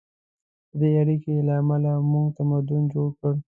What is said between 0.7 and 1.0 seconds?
د دې